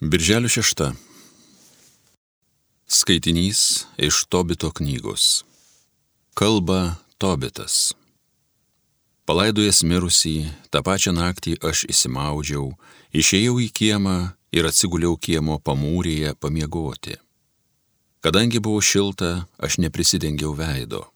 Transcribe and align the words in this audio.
Birželio 0.00 0.48
6. 0.48 0.92
Skaitinys 2.86 3.86
iš 3.96 4.24
Tobito 4.28 4.70
knygos. 4.70 5.44
Kalba 6.34 6.96
Tobitas. 7.18 7.94
Palaidojęs 9.24 9.80
mirusį, 9.88 10.52
tą 10.68 10.84
pačią 10.84 11.16
naktį 11.16 11.56
aš 11.64 11.86
įsimaudžiau, 11.88 12.76
išėjau 13.16 13.56
į 13.64 13.72
kiemą 13.72 14.36
ir 14.52 14.68
atsiguliau 14.68 15.16
kiemo 15.16 15.56
pamūrėje 15.64 16.36
pamiegoti. 16.44 17.16
Kadangi 18.20 18.60
buvo 18.60 18.84
šilta, 18.84 19.48
aš 19.56 19.80
neprisidengiau 19.80 20.52
veido. 20.52 21.06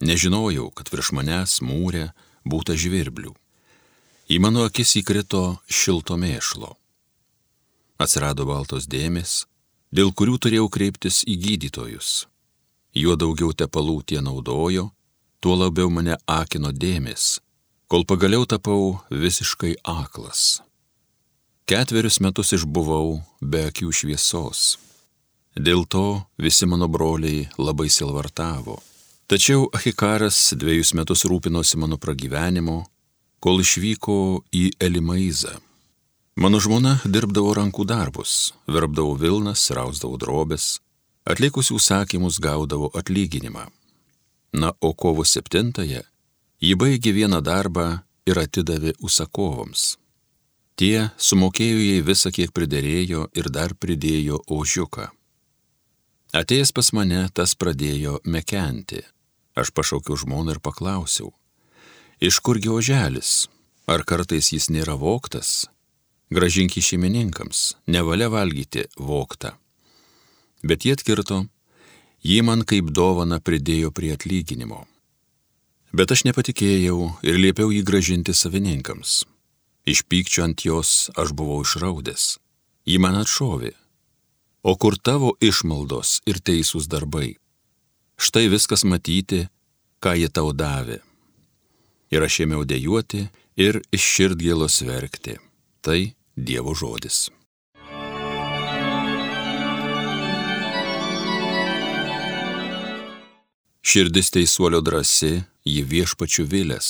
Nežinojau, 0.00 0.72
kad 0.72 0.88
virš 0.88 1.12
manęs 1.12 1.60
mūrė 1.60 2.14
būta 2.48 2.72
žvirblių. 2.72 3.36
Į 4.32 4.40
mano 4.40 4.64
akis 4.64 4.96
įkrito 4.96 5.58
šilto 5.68 6.16
mėšlo 6.16 6.78
atsirado 8.04 8.46
baltos 8.48 8.88
dėmes, 8.90 9.44
dėl 9.92 10.12
kurių 10.16 10.38
turėjau 10.42 10.68
kreiptis 10.72 11.22
į 11.28 11.36
gydytojus. 11.44 12.26
Juo 12.92 13.16
daugiau 13.16 13.54
tepalų 13.56 14.02
tie 14.04 14.20
naudojo, 14.20 14.90
tuo 15.40 15.54
labiau 15.56 15.90
mane 15.90 16.18
akino 16.28 16.72
dėmes, 16.72 17.40
kol 17.88 18.04
pagaliau 18.04 18.44
tapau 18.46 19.00
visiškai 19.10 19.78
aklas. 19.84 20.60
Ketverius 21.66 22.18
metus 22.20 22.52
išbuvau 22.56 23.20
be 23.40 23.66
akių 23.70 23.92
šviesos. 23.94 24.76
Dėl 25.56 25.84
to 25.86 26.24
visi 26.40 26.66
mano 26.66 26.88
broliai 26.88 27.46
labai 27.60 27.88
silvartavo. 27.92 28.80
Tačiau 29.28 29.68
Ahikaras 29.72 30.52
dviejus 30.58 30.92
metus 30.96 31.24
rūpinosi 31.28 31.78
mano 31.80 31.96
pragyvenimu, 32.00 32.82
kol 33.40 33.62
išvyko 33.62 34.16
į 34.52 34.64
Elimaizą. 34.82 35.54
Mano 36.32 36.56
žmona 36.64 36.94
dirbdavo 37.04 37.52
rankų 37.58 37.84
darbus, 37.84 38.54
verbdavo 38.64 39.18
Vilnas, 39.20 39.66
rausdavo 39.68 40.16
drobės, 40.16 40.78
atlikusių 41.28 41.76
sakymus 41.76 42.38
gaudavo 42.40 42.88
atlyginimą. 42.96 43.66
Na, 44.56 44.72
o 44.80 44.94
kovo 44.96 45.24
septintąją 45.28 46.00
ji 46.62 46.76
baigė 46.80 47.12
vieną 47.12 47.42
darbą 47.44 48.00
ir 48.24 48.40
atidavė 48.40 48.94
užsakovams. 49.04 49.98
Tie 50.76 51.10
sumokėjo 51.20 51.82
jai 51.82 52.00
visą, 52.06 52.32
kiek 52.32 52.52
priderėjo 52.56 53.26
ir 53.36 53.50
dar 53.52 53.74
pridėjo 53.76 54.40
ožiuką. 54.48 55.10
Atėjęs 56.32 56.72
pas 56.72 56.88
mane, 56.96 57.26
tas 57.36 57.52
pradėjo 57.52 58.22
mekenti. 58.24 59.02
Aš 59.52 59.68
pašaukiau 59.76 60.16
žmoną 60.16 60.56
ir 60.56 60.62
paklausiau, 60.64 61.28
iš 62.24 62.40
kurgi 62.40 62.72
oželis, 62.72 63.50
ar 63.84 64.00
kartais 64.08 64.48
jis 64.54 64.70
nėra 64.72 64.96
voktas, 64.96 65.66
gražinki 66.32 66.82
šeimininkams, 66.82 67.74
nevalia 67.86 68.28
valgyti 68.32 68.86
voktą. 68.96 69.52
Bet 70.62 70.86
jie 70.86 70.94
atkirto, 70.96 71.44
jį 72.24 72.40
man 72.46 72.64
kaip 72.68 72.90
dovana 72.94 73.40
pridėjo 73.42 73.90
prie 73.94 74.12
atlyginimo. 74.16 74.86
Bet 75.92 76.14
aš 76.14 76.24
nepatikėjau 76.28 77.10
ir 77.26 77.36
liepiau 77.36 77.72
jį 77.74 77.82
gražinti 77.84 78.32
savininkams. 78.32 79.22
Iš 79.84 80.04
pykčio 80.08 80.46
ant 80.46 80.64
jos 80.64 81.10
aš 81.18 81.34
buvau 81.36 81.60
išraudęs. 81.66 82.38
Jį 82.88 82.98
man 83.02 83.18
atšovė. 83.20 83.74
O 84.62 84.76
kur 84.78 84.94
tavo 84.96 85.34
išmaldos 85.42 86.20
ir 86.26 86.38
teisūs 86.38 86.86
darbai? 86.86 87.34
Štai 88.16 88.46
viskas 88.48 88.86
matyti, 88.86 89.48
ką 89.98 90.14
jie 90.16 90.30
tau 90.30 90.54
davė. 90.54 91.00
Ir 92.14 92.22
aš 92.22 92.42
ėmiau 92.46 92.62
dėjuoti 92.62 93.26
ir 93.58 93.82
iš 93.90 94.06
širdgėlos 94.14 94.78
verkti. 94.86 95.36
Tai 95.82 95.98
Dievo 96.36 96.72
žodis. 96.74 97.28
Širdis 103.82 104.30
teisuolio 104.32 104.80
drasi, 104.80 105.42
ji 105.68 105.82
viešpačių 105.84 106.46
vilės. 106.48 106.88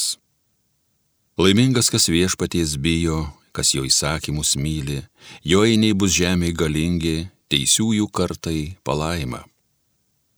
Laimingas, 1.42 1.90
kas 1.90 2.06
viešpaties 2.06 2.76
bijo, 2.78 3.24
kas 3.50 3.74
jo 3.74 3.82
įsakymus 3.82 4.54
myli, 4.54 5.00
jo 5.42 5.64
einiai 5.66 5.96
bus 5.98 6.14
žemėje 6.14 6.54
galingi, 6.62 7.16
teisiųjų 7.50 8.06
kartai 8.14 8.76
palaima. 8.86 9.42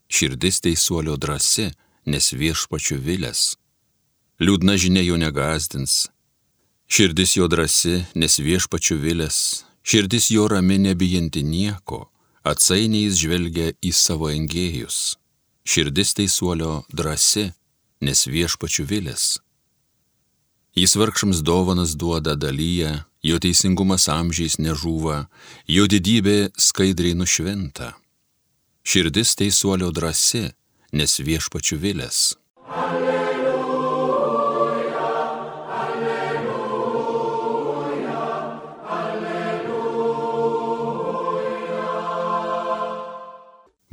Širdis 0.08 0.62
teisuolio 0.64 1.18
drasi, 1.20 1.74
nes 2.08 2.32
viešpačių 2.32 2.96
vilės. 3.04 3.58
Liūdna 4.40 4.78
žinia 4.80 5.04
jo 5.04 5.20
negazdins, 5.20 6.06
Širdis 6.88 7.36
jo 7.36 7.48
drasi, 7.48 8.04
nes 8.14 8.36
viešpačių 8.38 8.98
vilės, 9.00 9.64
širdis 9.82 10.30
jo 10.30 10.46
rami 10.48 10.78
nebijanti 10.78 11.42
nieko, 11.42 12.10
atsainiai 12.44 13.06
jis 13.08 13.20
žvelgia 13.22 13.72
į 13.80 13.92
savo 13.96 14.28
engėjus. 14.30 15.16
Širdis 15.64 16.12
teisuolio 16.18 16.84
drasi, 16.92 17.48
nes 18.04 18.26
viešpačių 18.28 18.84
vilės. 18.84 19.38
Jis 20.76 20.96
vargšams 21.00 21.40
dovanas 21.46 21.94
duoda 21.96 22.34
dalyje, 22.36 22.92
jo 23.22 23.40
teisingumas 23.40 24.08
amžiais 24.12 24.58
nežūva, 24.60 25.24
jo 25.70 25.86
didybė 25.88 26.50
skaidriai 26.58 27.16
nušvinta. 27.16 27.94
Širdis 28.84 29.32
teisuolio 29.40 29.88
drasi, 29.94 30.50
nes 30.92 31.16
viešpačių 31.24 31.80
vilės. 31.80 32.34
Alleluja. 32.68 33.13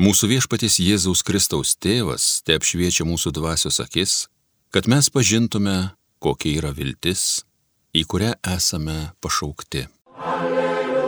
Mūsų 0.01 0.31
viešpatis 0.31 0.79
Jėzaus 0.81 1.21
Kristaus 1.21 1.75
tėvas 1.77 2.41
te 2.41 2.55
apšviečia 2.57 3.05
mūsų 3.05 3.29
dvasios 3.37 3.77
akis, 3.83 4.33
kad 4.73 4.89
mes 4.89 5.13
pažintume, 5.13 5.93
kokia 6.17 6.57
yra 6.57 6.71
viltis, 6.73 7.45
į 7.93 8.09
kurią 8.09 8.33
esame 8.49 9.13
pašaukti. 9.21 9.85
Alleluja, 10.17 11.05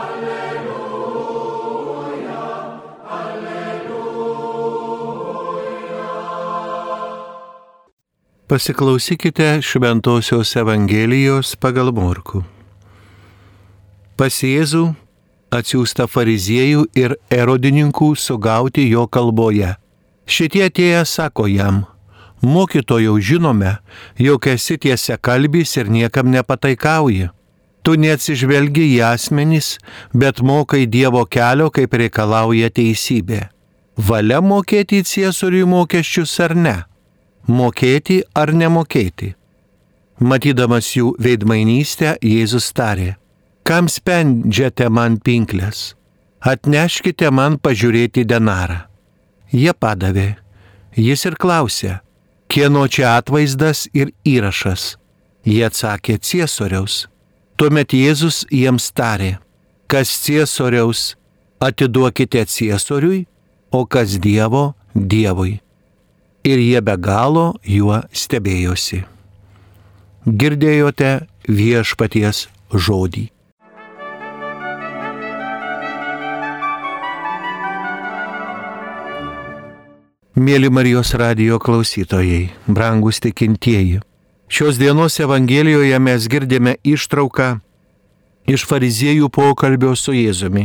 alleluja, 0.00 0.80
alleluja. 3.18 4.00
Pasiklausykite 8.48 9.60
Šventojios 9.60 10.56
Evangelijos 10.56 11.52
pagal 11.60 11.92
Morku. 11.92 12.48
Pas 14.16 14.32
Jėzų 14.40 14.96
atsiųsta 15.52 16.08
fariziejų 16.08 16.86
ir 16.98 17.16
erodininkų 17.30 18.12
sugauti 18.16 18.88
jo 18.88 19.06
kalboje. 19.06 19.74
Šitie 20.26 20.64
atėję 20.68 21.04
sako 21.06 21.46
jam, 21.50 21.82
mokytojau 22.42 23.18
žinome, 23.20 23.76
jog 24.18 24.46
esi 24.46 24.78
tiesia 24.78 25.18
kalbys 25.18 25.76
ir 25.76 25.90
niekam 25.90 26.30
nepataikauji. 26.32 27.30
Tu 27.82 27.96
neatsižvelgi 27.98 28.84
į 28.94 28.98
asmenys, 29.08 29.76
bet 30.14 30.38
mokai 30.38 30.84
Dievo 30.86 31.24
kelio, 31.26 31.66
kaip 31.74 31.96
reikalauja 31.98 32.70
teisybė. 32.70 33.48
Valia 33.98 34.38
mokėti 34.40 35.00
į 35.02 35.06
ciesoriui 35.10 35.66
mokesčius 35.66 36.38
ar 36.40 36.54
ne? 36.54 36.76
Mokėti 37.50 38.22
ar 38.38 38.54
nemokėti? 38.54 39.32
Matydamas 40.22 40.92
jų 40.94 41.16
veidmainystę, 41.18 42.14
Jėzus 42.22 42.70
tarė, 42.70 43.16
kam 43.62 43.88
spendžiate 43.88 44.88
man 44.90 45.18
pinklės? 45.22 45.92
Atneškite 46.42 47.30
man 47.30 47.58
pažiūrėti 47.62 48.24
denarą. 48.26 48.82
Jie 49.52 49.72
padavė. 49.72 50.34
Jis 50.96 51.24
ir 51.28 51.36
klausė, 51.40 52.00
kieno 52.50 52.84
čia 52.88 53.16
atvaizdas 53.20 53.86
ir 53.94 54.10
įrašas. 54.26 54.96
Jie 55.46 55.62
atsakė 55.66 56.18
ciesoriaus. 56.18 57.06
Tuomet 57.56 57.94
Jėzus 57.94 58.42
jiems 58.50 58.90
tarė, 58.96 59.36
kas 59.86 60.10
ciesoriaus 60.24 61.12
atiduokite 61.62 62.44
ciesoriui, 62.44 63.26
o 63.70 63.86
kas 63.86 64.18
Dievo 64.18 64.74
Dievui. 64.94 65.60
Ir 66.44 66.58
jie 66.58 66.80
be 66.82 66.96
galo 66.98 67.52
juo 67.62 68.02
stebėjosi. 68.12 69.04
Girdėjote 70.26 71.12
viešpaties 71.48 72.48
žodį. 72.72 73.31
Mėly 80.42 80.72
Marijos 80.74 81.12
radio 81.14 81.58
klausytojai, 81.62 82.48
brangus 82.66 83.20
tikintieji. 83.22 84.00
Šios 84.50 84.78
dienos 84.80 85.20
Evangelijoje 85.22 85.98
mes 86.02 86.26
girdime 86.26 86.72
ištrauką 86.82 87.60
iš 88.50 88.64
fariziejų 88.66 89.28
pokalbio 89.30 89.92
su 89.94 90.16
Jėzumi. 90.16 90.64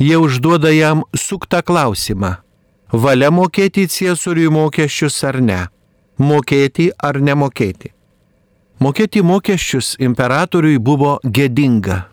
Jie 0.00 0.16
užduoda 0.16 0.72
jam 0.72 1.04
suktą 1.12 1.60
klausimą. 1.60 2.32
Valia 2.92 3.28
mokėti 3.28 3.84
ciesoriui 3.92 4.48
mokesčius 4.48 5.20
ar 5.28 5.42
ne? 5.44 5.60
Mokėti 6.16 6.88
ar 6.96 7.20
nemokėti? 7.20 7.92
Mokėti 8.80 9.20
mokesčius 9.20 9.98
imperatoriui 10.00 10.78
buvo 10.80 11.18
gėdinga, 11.24 12.06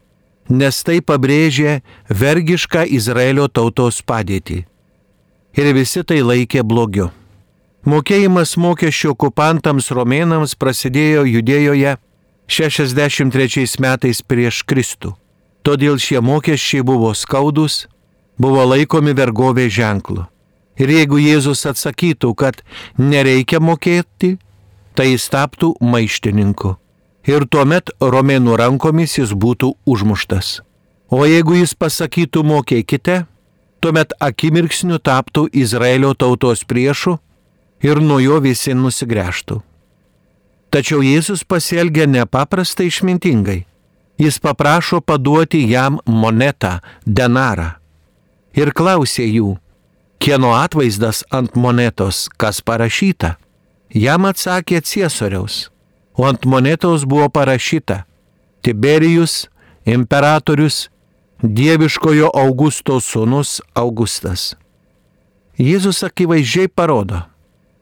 nes 0.50 0.84
tai 0.84 1.00
pabrėžė 1.00 1.84
vergišką 2.10 2.90
Izraelio 3.00 3.48
tautos 3.48 4.04
padėtį. 4.04 4.66
Ir 5.58 5.72
visi 5.74 6.04
tai 6.06 6.20
laikė 6.22 6.62
blogiu. 6.62 7.10
Mokėjimas 7.88 8.58
mokesčių 8.62 9.16
okupantams 9.16 9.88
romėnams 9.96 10.54
prasidėjo 10.60 11.24
Judėjoje 11.26 11.96
63 12.48 13.66
metais 13.82 14.22
prieš 14.22 14.62
Kristų. 14.70 15.16
Todėl 15.66 15.98
šie 15.98 16.22
mokesčiai 16.22 16.84
buvo 16.86 17.10
skaudus, 17.18 17.88
buvo 18.38 18.66
laikomi 18.70 19.16
vergovė 19.18 19.66
ženklu. 19.74 20.28
Ir 20.78 20.94
jeigu 20.94 21.18
Jėzus 21.18 21.66
atsakytų, 21.66 22.36
kad 22.38 22.62
nereikia 23.02 23.58
mokėti, 23.60 24.38
tai 24.94 25.10
jis 25.16 25.26
taptų 25.34 25.74
maištininku. 25.82 26.76
Ir 27.28 27.48
tuomet 27.50 27.90
romėnų 28.00 28.60
rankomis 28.62 29.18
jis 29.18 29.34
būtų 29.34 29.74
užmuštas. 29.90 30.62
O 31.10 31.26
jeigu 31.26 31.58
jis 31.58 31.74
pasakytų 31.74 32.46
mokėkite, 32.46 33.26
tuomet 33.88 34.12
akimirksniu 34.20 34.98
taptų 35.00 35.46
Izraelio 35.56 36.12
tautos 36.12 36.66
priešu 36.68 37.14
ir 37.80 38.02
nuo 38.04 38.18
jo 38.20 38.42
visi 38.44 38.74
nusigręžtų. 38.76 39.62
Tačiau 40.76 41.00
Jėzus 41.00 41.46
pasielgia 41.48 42.04
nepaprastai 42.04 42.90
išmintingai. 42.92 43.62
Jis 44.20 44.42
paprašo 44.44 45.00
paduoti 45.00 45.62
jam 45.72 46.02
monetą, 46.04 46.82
denarą. 47.06 47.78
Ir 48.58 48.74
klausė 48.76 49.30
jų, 49.30 49.54
kieno 50.20 50.52
atvaizdas 50.58 51.24
ant 51.32 51.56
monetos, 51.56 52.26
kas 52.36 52.60
parašyta. 52.60 53.38
Jam 53.94 54.28
atsakė 54.28 54.82
Ciesoriaus, 54.84 55.70
o 56.18 56.28
ant 56.28 56.44
monetos 56.44 57.08
buvo 57.08 57.30
parašyta 57.32 58.04
Tiberijus, 58.66 59.46
imperatorius, 59.86 60.90
dieviškojo 61.44 62.32
Augusto 62.34 63.00
sūnus 63.04 63.60
Augustas. 63.76 64.56
Jėzus 65.58 66.04
akivaizdžiai 66.06 66.70
parodo, 66.70 67.24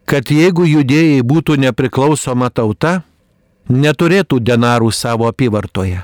kad 0.08 0.32
jeigu 0.32 0.66
judėjai 0.68 1.24
būtų 1.24 1.58
nepriklausoma 1.64 2.50
tauta, 2.50 3.02
neturėtų 3.70 4.40
denarų 4.40 4.92
savo 4.92 5.28
apyvartoje. 5.28 6.04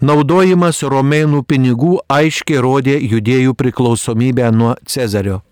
Naudojimas 0.00 0.80
romėnų 0.80 1.42
pinigų 1.44 2.00
aiškiai 2.08 2.60
rodė 2.64 2.96
judėjų 3.00 3.52
priklausomybę 3.54 4.48
nuo 4.52 4.74
Cezario. 4.88 5.42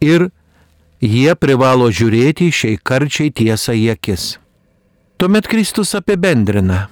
Ir 0.00 0.30
jie 1.04 1.34
privalo 1.36 1.90
žiūrėti 1.92 2.48
šiai 2.48 2.78
karčiai 2.80 3.28
tiesą 3.28 3.76
į 3.76 3.90
akis. 3.92 4.38
Tuomet 5.20 5.48
Kristus 5.50 5.92
apibendrina, 5.98 6.86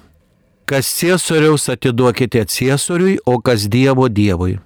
kas 0.66 0.86
Ciesoriaus 0.98 1.68
atiduokite 1.70 2.44
Ciesoriui, 2.44 3.18
o 3.26 3.38
kas 3.38 3.68
Dievo 3.70 4.08
Dievui. 4.08 4.58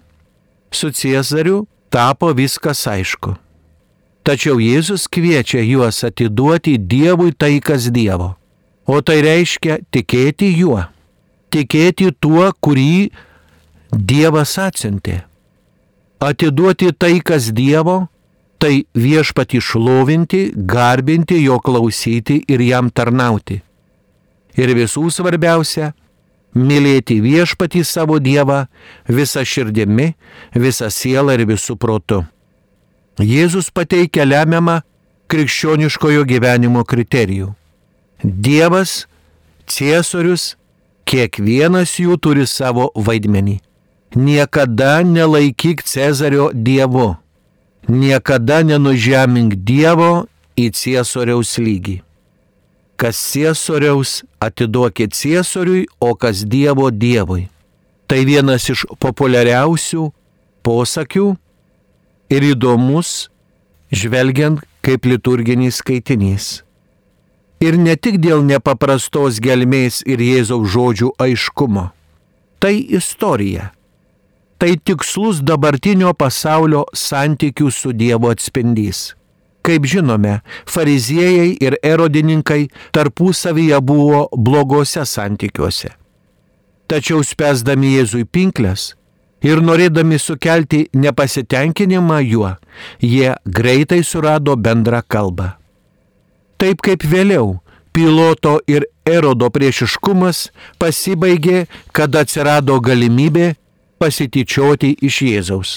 Su 0.72 0.90
Ciesariu 0.90 1.66
tapo 1.90 2.32
viskas 2.32 2.86
aišku. 2.88 3.34
Tačiau 4.24 4.60
Jėzus 4.60 5.08
kviečia 5.12 5.62
juos 5.64 6.04
atiduoti 6.04 6.76
Dievui 6.78 7.32
tai, 7.36 7.58
kas 7.60 7.90
Dievo. 7.92 8.34
O 8.88 9.00
tai 9.04 9.20
reiškia 9.24 9.80
tikėti 9.92 10.50
juo. 10.56 10.84
Tikėti 11.52 12.12
tuo, 12.20 12.48
kurį 12.64 13.10
Dievas 13.92 14.56
atsintė. 14.60 15.24
Atiduoti 16.20 16.92
tai, 16.92 17.18
kas 17.24 17.50
Dievo, 17.52 18.06
tai 18.60 18.84
viešpati 18.94 19.60
šlovinti, 19.60 20.42
garbinti, 20.54 21.40
jo 21.44 21.58
klausyti 21.64 22.42
ir 22.48 22.60
jam 22.60 22.92
tarnauti. 22.92 23.60
Ir 24.56 24.74
visų 24.74 25.10
svarbiausia- 25.10 25.92
mylėti 26.68 27.20
viešpati 27.22 27.84
savo 27.84 28.18
Dievą 28.18 28.66
visą 29.08 29.44
širdimi, 29.44 30.14
visą 30.54 30.90
sielą 30.90 31.38
ir 31.38 31.46
visų 31.46 31.76
protu. 31.78 32.26
Jėzus 33.18 33.70
pateikia 33.70 34.24
lemiamą 34.24 34.82
krikščioniškojo 35.28 36.24
gyvenimo 36.24 36.84
kriterijų. 36.84 37.54
Dievas, 38.24 39.06
Ciesorius, 39.66 40.56
kiekvienas 41.06 42.00
jų 42.00 42.18
turi 42.18 42.46
savo 42.46 42.90
vaidmenį. 42.94 43.60
Niekada 44.16 45.02
nelaikyk 45.02 45.82
Cezario 45.84 46.50
Dievu 46.52 47.16
niekada 47.90 48.62
nenužemink 48.66 49.58
Dievo 49.64 50.26
į 50.58 50.70
Ciesoriaus 50.76 51.56
lygį. 51.60 52.00
Kas 53.00 53.16
Ciesoriaus 53.32 54.20
atiduokit 54.44 55.14
Ciesoriui, 55.16 55.86
o 56.00 56.12
kas 56.14 56.44
Dievo 56.44 56.90
Dievui. 56.92 57.46
Tai 58.10 58.20
vienas 58.28 58.66
iš 58.68 58.84
populiariausių 59.00 60.10
posakių 60.66 61.30
ir 62.34 62.46
įdomus, 62.52 63.30
žvelgiant 63.88 64.60
kaip 64.84 65.08
liturginis 65.08 65.80
skaitinys. 65.80 66.60
Ir 67.64 67.76
ne 67.80 67.96
tik 67.96 68.20
dėl 68.20 68.44
nepaprastos 68.44 69.40
gelmės 69.40 70.00
ir 70.04 70.20
Jėzaus 70.20 70.68
žodžių 70.72 71.12
aiškumo. 71.24 71.90
Tai 72.60 72.76
istorija 72.76 73.70
tai 74.60 74.74
tikslus 74.76 75.38
dabartinio 75.40 76.10
pasaulio 76.12 76.82
santykių 76.92 77.70
su 77.72 77.94
Dievu 77.96 78.28
atspindys. 78.28 79.14
Kaip 79.66 79.84
žinome, 79.84 80.40
fariziejai 80.68 81.56
ir 81.60 81.76
erodininkai 81.84 82.70
tarpusavyje 82.96 83.80
buvo 83.84 84.28
blogose 84.36 85.04
santykiuose. 85.04 85.92
Tačiau 86.90 87.22
spesdami 87.22 87.92
Jėzui 87.98 88.24
pinklės 88.24 88.94
ir 89.46 89.60
norėdami 89.62 90.18
sukelti 90.18 90.86
nepasitenkinimą 90.96 92.20
juo, 92.24 92.54
jie 93.00 93.34
greitai 93.44 94.02
surado 94.04 94.56
bendrą 94.56 95.02
kalbą. 95.06 95.52
Taip 96.60 96.82
kaip 96.84 97.04
vėliau 97.04 97.60
Piloto 97.92 98.60
ir 98.70 98.84
Erodo 99.08 99.48
priešiškumas 99.50 100.44
pasibaigė, 100.78 101.64
kad 101.90 102.14
atsirado 102.14 102.76
galimybė 102.78 103.56
pasityčioti 103.98 104.92
iš 105.02 105.22
Jėzaus. 105.26 105.72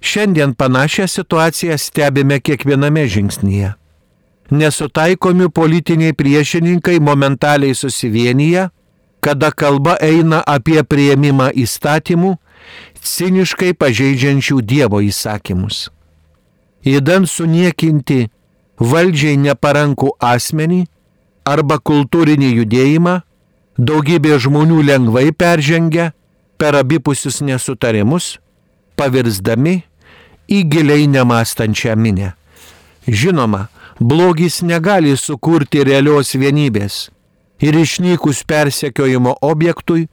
Šiandien 0.00 0.54
panašią 0.54 1.06
situaciją 1.06 1.78
stebime 1.78 2.40
kiekviename 2.40 3.06
žingsnyje. 3.08 3.72
Nesutaikomi 4.50 5.48
politiniai 5.48 6.12
priešininkai 6.12 7.00
momentaliai 7.00 7.74
susivienyje, 7.74 8.68
kada 9.20 9.50
kalba 9.50 9.98
eina 10.00 10.40
apie 10.46 10.80
prieimimą 10.82 11.50
įstatymų, 11.52 12.36
ciniškai 13.02 13.74
pažeidžiančių 13.74 14.60
Dievo 14.62 15.02
įsakymus. 15.04 15.88
Įdant 16.86 17.28
suniekinti 17.28 18.28
valdžiai 18.78 19.36
neparankų 19.42 20.14
asmenį 20.22 20.86
arba 21.44 21.78
kultūrinį 21.82 22.52
judėjimą, 22.62 23.20
daugybė 23.78 24.38
žmonių 24.38 24.80
lengvai 24.86 25.28
peržengia 25.34 26.12
per 26.58 26.78
abipusius 26.78 27.42
nesutarimus, 27.42 28.38
pavirsdami 28.96 29.87
į 30.48 30.62
giliai 30.72 31.06
nemastančią 31.10 31.96
minę. 31.96 32.32
Žinoma, 33.08 33.66
blogis 34.00 34.62
negali 34.62 35.16
sukurti 35.16 35.84
realios 35.84 36.34
vienybės 36.34 37.08
ir 37.60 37.74
išnykus 37.74 38.44
persekiojimo 38.46 39.36
objektui, 39.42 40.08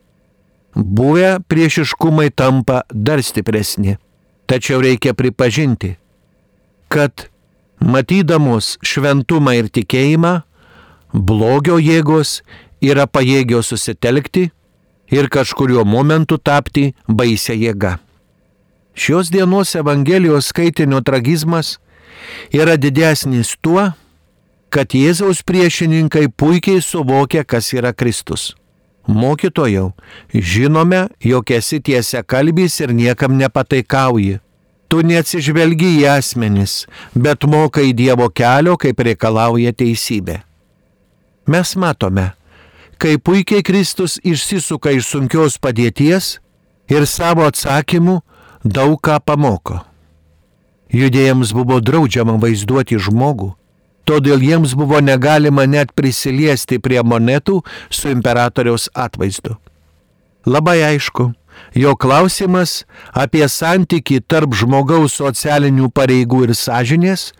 buvę 0.75 1.39
priešiškumai 1.47 2.31
tampa 2.35 2.81
dar 2.89 3.23
stipresni. 3.23 3.97
Tačiau 4.45 4.81
reikia 4.81 5.13
pripažinti, 5.17 5.95
kad 6.87 7.29
matydamos 7.81 8.75
šventumą 8.85 9.55
ir 9.57 9.71
tikėjimą, 9.73 10.35
blogio 11.13 11.79
jėgos 11.81 12.41
yra 12.85 13.07
pajėgios 13.09 13.73
susitelkti 13.73 14.49
ir 15.15 15.29
kažkurio 15.29 15.85
momentu 15.85 16.37
tapti 16.37 16.91
baisia 17.07 17.57
jėga. 17.57 17.97
Šios 18.95 19.29
dienos 19.31 19.75
Evangelijos 19.75 20.47
skaitinio 20.47 21.01
tragizmas 21.01 21.79
yra 22.51 22.77
didesnis 22.79 23.57
tuo, 23.61 23.91
kad 24.71 24.95
Jėzaus 24.95 25.41
priešininkai 25.43 26.29
puikiai 26.31 26.81
suvokia, 26.81 27.43
kas 27.43 27.73
yra 27.75 27.91
Kristus. 27.93 28.53
Mokytojau, 29.07 29.91
žinome, 30.33 31.07
jog 31.19 31.51
esi 31.51 31.79
tiesia 31.79 32.23
kalbys 32.23 32.79
ir 32.79 32.93
niekam 32.95 33.35
nepataikauji. 33.37 34.39
Tu 34.87 35.01
neatsižvelgi 35.01 35.91
į 35.99 36.05
asmenis, 36.15 36.85
bet 37.13 37.43
mokai 37.43 37.91
Dievo 37.93 38.29
kelio, 38.29 38.77
kaip 38.77 38.99
reikalauja 39.03 39.73
teisybė. 39.73 40.39
Mes 41.51 41.75
matome, 41.75 42.31
kai 42.97 43.17
puikiai 43.17 43.65
Kristus 43.65 44.17
išsisuka 44.23 44.95
iš 44.95 45.09
sunkios 45.11 45.59
padėties 45.61 46.37
ir 46.89 47.05
savo 47.09 47.45
atsakymu 47.45 48.21
daug 48.65 48.97
ką 48.97 49.19
pamoko. 49.21 49.83
Judėjams 50.89 51.53
buvo 51.53 51.77
draudžiama 51.85 52.39
vaizduoti 52.41 52.97
žmogų, 52.97 53.51
todėl 54.09 54.41
jiems 54.41 54.73
buvo 54.77 55.01
negalima 55.01 55.65
net 55.69 55.93
prisiliesti 55.93 56.79
prie 56.81 57.01
monetų 57.05 57.61
su 57.89 58.09
imperatoriaus 58.09 58.89
atvaizdu. 58.93 59.57
Labai 60.45 60.79
aišku, 60.85 61.31
jo 61.77 61.93
klausimas 61.97 62.83
apie 63.13 63.45
santyki 63.49 64.19
tarp 64.21 64.57
žmogaus 64.57 65.17
socialinių 65.21 65.91
pareigų 65.93 66.45
ir 66.49 66.55
sąžinės 66.57 67.31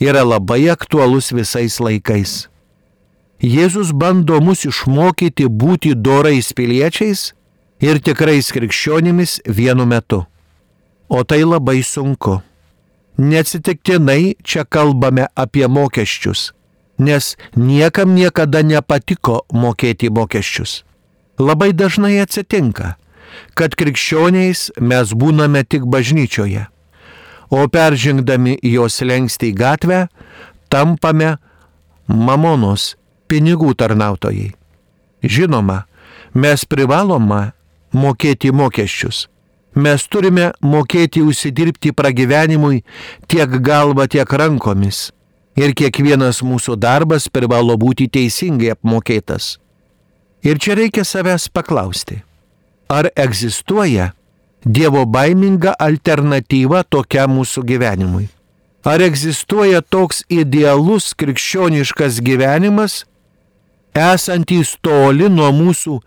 yra 0.00 0.24
labai 0.24 0.66
aktualus 0.72 1.32
visais 1.32 1.80
laikais. 1.80 2.46
Jėzus 3.40 3.92
bando 3.92 4.40
mus 4.40 4.64
išmokyti 4.64 5.48
būti 5.48 5.92
dorais 5.92 6.52
piliečiais 6.56 7.32
ir 7.84 8.00
tikrais 8.00 8.48
krikščionimis 8.52 9.42
vienu 9.44 9.84
metu. 9.88 10.24
O 11.08 11.24
tai 11.24 11.44
labai 11.44 11.82
sunku. 11.82 12.42
Neatsitiktinai 13.18 14.36
čia 14.42 14.64
kalbame 14.64 15.26
apie 15.34 15.66
mokesčius, 15.66 16.52
nes 16.98 17.36
niekam 17.56 18.12
niekada 18.12 18.60
nepatiko 18.62 19.46
mokėti 19.52 20.10
mokesčius. 20.10 20.82
Labai 21.38 21.72
dažnai 21.72 22.18
atsitinka, 22.20 22.96
kad 23.54 23.76
krikščioniais 23.78 24.76
mes 24.80 25.14
būname 25.16 25.62
tik 25.64 25.86
bažnyčioje, 25.88 26.66
o 27.48 27.60
peržengdami 27.72 28.58
jos 28.60 29.00
lengstį 29.00 29.52
į 29.52 29.56
gatvę, 29.56 30.00
tampame 30.68 31.36
mamonos 32.08 32.96
pinigų 33.30 33.72
tarnautojai. 33.78 34.52
Žinoma, 35.24 35.86
mes 36.34 36.66
privaloma 36.68 37.54
mokėti 37.96 38.52
mokesčius 38.52 39.28
Mes 39.76 40.06
turime 40.08 40.50
mokėti 40.64 41.20
užsidirbti 41.20 41.92
pragyvenimui 41.92 42.80
tiek 43.28 43.58
galva, 43.60 44.06
tiek 44.08 44.30
rankomis. 44.32 45.10
Ir 45.56 45.72
kiekvienas 45.76 46.42
mūsų 46.44 46.76
darbas 46.80 47.28
privalo 47.32 47.76
būti 47.80 48.08
teisingai 48.12 48.74
apmokėtas. 48.74 49.56
Ir 50.44 50.60
čia 50.60 50.76
reikia 50.76 51.04
savęs 51.04 51.48
paklausti, 51.52 52.22
ar 52.88 53.08
egzistuoja 53.16 54.12
Dievo 54.66 55.04
baiminga 55.06 55.76
alternatyva 55.78 56.80
tokiam 56.90 57.36
mūsų 57.36 57.62
gyvenimui? 57.68 58.24
Ar 58.82 59.02
egzistuoja 59.04 59.78
toks 59.78 60.24
idealus 60.26 61.12
krikščioniškas 61.14 62.18
gyvenimas, 62.26 63.04
esantys 63.94 64.74
toli 64.82 65.30
nuo 65.30 65.52
mūsų 65.54 66.00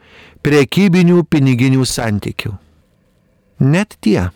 prekybinių 0.44 1.24
piniginių 1.32 1.88
santykių? 1.88 2.52
Net 3.60 3.98
tie, 4.00 4.30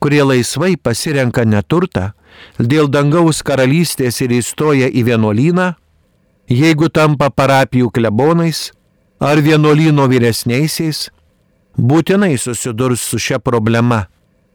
kurie 0.00 0.22
laisvai 0.24 0.76
pasirenka 0.80 1.44
neturtą 1.44 2.12
dėl 2.58 2.88
dangaus 2.88 3.42
karalystės 3.44 4.22
ir 4.24 4.32
įstoja 4.38 4.88
į 4.88 5.04
vienuolyną, 5.10 5.74
jeigu 6.48 6.88
tampa 6.88 7.28
parapijų 7.28 7.90
klebonais 7.92 8.70
ar 9.20 9.42
vienuolyno 9.44 10.06
vyresniaisiais, 10.08 11.08
būtinai 11.76 12.36
susidurs 12.38 13.04
su 13.04 13.18
šia 13.20 13.38
problema, 13.38 14.06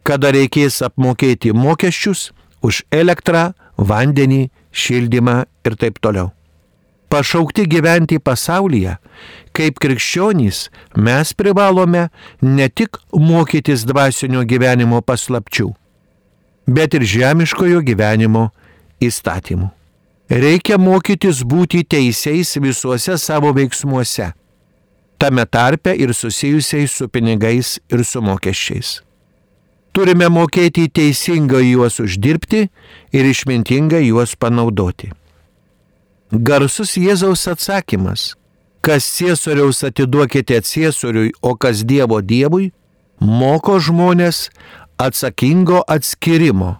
kada 0.03 0.33
reikės 0.33 0.81
apmokėti 0.83 1.53
mokesčius 1.53 2.31
už 2.63 2.83
elektrą, 2.91 3.51
vandenį, 3.77 4.47
šildymą 4.71 5.43
ir 5.67 5.75
taip 5.77 5.99
toliau. 6.01 6.31
Pašaukti 7.13 7.67
gyventi 7.69 8.17
pasaulyje, 8.17 8.97
kaip 9.55 9.79
krikščionys 9.81 10.67
mes 10.97 11.33
privalome 11.37 12.07
ne 12.41 12.67
tik 12.69 12.99
mokytis 13.13 13.85
dvasinio 13.89 14.43
gyvenimo 14.49 15.01
paslapčių, 15.05 15.69
bet 16.67 16.97
ir 16.97 17.07
žemiškojo 17.13 17.83
gyvenimo 17.85 18.49
įstatymų. 19.03 19.69
Reikia 20.33 20.79
mokytis 20.79 21.43
būti 21.45 21.83
teisiais 21.85 22.55
visuose 22.57 23.17
savo 23.21 23.51
veiksmuose, 23.53 24.31
tame 25.19 25.45
tarpe 25.45 25.93
ir 25.93 26.13
susijusiais 26.15 26.91
su 26.91 27.09
pinigais 27.11 27.77
ir 27.91 28.05
su 28.07 28.21
mokesčiais. 28.23 29.01
Turime 29.93 30.25
mokėti 30.33 30.87
teisingai 30.89 31.67
juos 31.67 31.99
uždirbti 32.01 32.63
ir 33.13 33.27
išmintingai 33.29 34.07
juos 34.07 34.33
panaudoti. 34.33 35.11
Garsus 36.33 36.95
Jėzaus 36.97 37.45
atsakymas, 37.51 38.31
kas 38.83 39.07
Ciesoriaus 39.15 39.83
atiduokite 39.87 40.59
Ciesoriui, 40.61 41.31
o 41.41 41.55
kas 41.55 41.85
Dievo 41.87 42.19
Dievui, 42.21 42.73
moko 43.23 43.79
žmonės 43.79 44.49
atsakingo 44.99 45.81
atskirimo. 45.87 46.75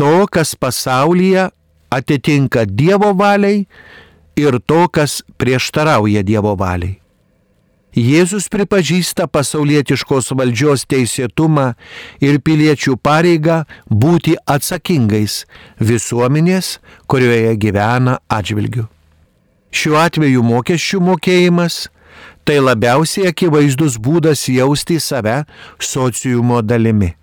To, 0.00 0.24
kas 0.26 0.56
pasaulyje 0.56 1.50
atitinka 1.92 2.64
Dievo 2.66 3.12
valiai 3.14 3.66
ir 4.40 4.58
to, 4.66 4.86
kas 4.88 5.20
prieštarauja 5.38 6.24
Dievo 6.26 6.56
valiai. 6.58 6.98
Jėzus 7.94 8.48
pripažįsta 8.50 9.28
pasaulietiškos 9.30 10.32
valdžios 10.34 10.82
teisėtumą 10.90 11.68
ir 12.24 12.40
piliečių 12.42 12.96
pareigą 12.98 13.60
būti 13.86 14.34
atsakingais 14.50 15.44
visuomenės, 15.78 16.80
kurioje 17.06 17.54
gyvena 17.62 18.18
atžvilgiu. 18.26 18.88
Šiuo 19.74 19.98
atveju 19.98 20.44
mokesčių 20.46 21.00
mokėjimas 21.02 21.88
tai 22.46 22.60
labiausiai 22.62 23.32
akivaizdus 23.32 23.98
būdas 23.98 24.46
jausti 24.52 25.00
save 25.02 25.42
sociumo 25.82 26.60
dalimi. 26.62 27.14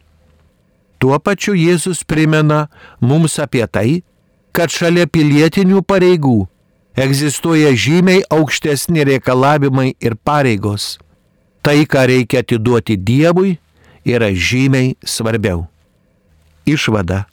Tuo 1.00 1.18
pačiu 1.20 1.56
Jėzus 1.58 2.04
primena 2.06 2.68
mums 3.00 3.40
apie 3.42 3.64
tai, 3.66 4.02
kad 4.52 4.70
šalia 4.70 5.08
pilietinių 5.08 5.82
pareigų 5.88 6.44
egzistuoja 7.00 7.72
žymiai 7.74 8.26
aukštesni 8.30 9.06
reikalavimai 9.08 9.94
ir 10.04 10.18
pareigos. 10.20 10.98
Tai, 11.62 11.78
ką 11.86 12.08
reikia 12.10 12.42
atiduoti 12.42 12.98
Dievui, 12.98 13.56
yra 14.06 14.32
žymiai 14.34 14.96
svarbiau. 15.06 15.68
Išvada. 16.66 17.26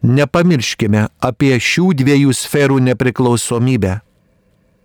Nepamirškime 0.00 1.08
apie 1.20 1.56
šių 1.60 1.90
dviejų 2.00 2.32
sferų 2.36 2.78
nepriklausomybę. 2.86 3.98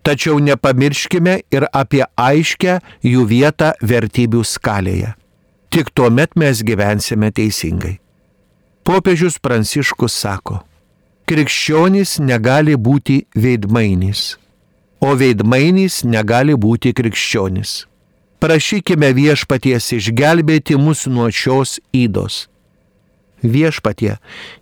Tačiau 0.05 0.38
nepamirškime 0.38 1.39
ir 1.50 1.65
apie 1.74 2.03
aiškę 2.13 2.77
jų 3.01 3.24
vietą 3.25 3.71
vertybių 3.81 4.43
skalėje. 4.45 5.15
Tik 5.74 5.89
tuomet 5.97 6.38
mes 6.38 6.62
gyvensime 6.62 7.31
teisingai. 7.33 7.97
Popiežius 8.85 9.39
Pranciškus 9.41 10.13
sako, 10.13 10.59
krikščionis 11.25 12.19
negali 12.21 12.77
būti 12.77 13.24
veidmainis, 13.33 14.35
o 15.01 15.15
veidmainis 15.17 16.03
negali 16.05 16.53
būti 16.53 16.93
krikščionis. 16.93 17.74
Prašykime 18.45 19.09
viešpaties 19.17 19.89
išgelbėti 19.97 20.77
mus 20.77 21.07
nuo 21.09 21.31
šios 21.33 21.79
įdos. 21.97 22.45
Viešpatie, 23.44 24.15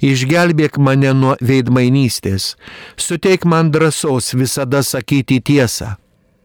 išgelbėk 0.03 0.79
mane 0.81 1.13
nuo 1.15 1.35
veidmainystės, 1.41 2.53
suteik 2.97 3.45
man 3.45 3.71
drąsos 3.71 4.33
visada 4.33 4.81
sakyti 4.83 5.39
tiesą, 5.39 5.93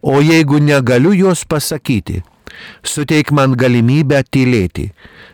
o 0.03 0.21
jeigu 0.23 0.61
negaliu 0.63 1.15
jos 1.17 1.45
pasakyti, 1.49 2.23
suteik 2.83 3.33
man 3.33 3.57
galimybę 3.59 4.23
tylėti, 4.31 4.91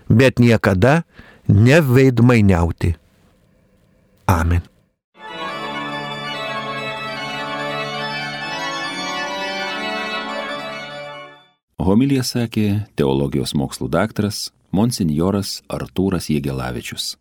bet 0.08 0.38
niekada 0.38 1.02
neveidmainiauti. 1.48 2.94
Amen. 4.30 4.62
Homilija 11.84 12.22
sakė 12.24 12.86
teologijos 12.96 13.52
mokslų 13.58 13.90
daktaras 13.92 14.46
monsinjoras 14.74 15.60
Artūras 15.70 16.30
Jėgelavičius. 16.32 17.14